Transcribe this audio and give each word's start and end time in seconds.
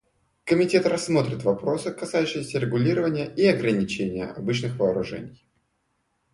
Комитет 0.45 0.87
рассмотрит 0.87 1.43
вопросы, 1.43 1.93
касающиеся 1.93 2.57
регулирования 2.57 3.27
и 3.35 3.45
ограничения 3.45 4.25
обычных 4.31 4.79
вооружений. 4.79 5.45